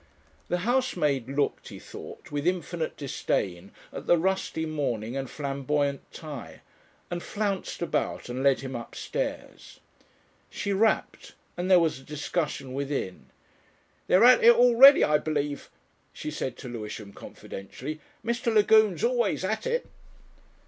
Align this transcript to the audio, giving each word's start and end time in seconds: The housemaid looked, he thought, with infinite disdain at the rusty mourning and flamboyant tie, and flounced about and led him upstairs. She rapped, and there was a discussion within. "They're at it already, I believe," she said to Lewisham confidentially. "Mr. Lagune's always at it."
The 0.47 0.57
housemaid 0.65 1.29
looked, 1.29 1.67
he 1.67 1.77
thought, 1.77 2.31
with 2.31 2.47
infinite 2.47 2.97
disdain 2.97 3.69
at 3.93 4.07
the 4.07 4.17
rusty 4.17 4.65
mourning 4.65 5.15
and 5.15 5.29
flamboyant 5.29 6.11
tie, 6.11 6.61
and 7.11 7.21
flounced 7.21 7.83
about 7.83 8.27
and 8.27 8.41
led 8.41 8.61
him 8.61 8.75
upstairs. 8.75 9.79
She 10.49 10.73
rapped, 10.73 11.35
and 11.55 11.69
there 11.69 11.77
was 11.79 11.99
a 11.99 12.03
discussion 12.03 12.73
within. 12.73 13.27
"They're 14.07 14.23
at 14.23 14.43
it 14.43 14.55
already, 14.55 15.03
I 15.03 15.19
believe," 15.19 15.69
she 16.11 16.31
said 16.31 16.57
to 16.57 16.67
Lewisham 16.67 17.13
confidentially. 17.13 17.99
"Mr. 18.25 18.51
Lagune's 18.51 19.03
always 19.03 19.43
at 19.45 19.67
it." 19.67 19.85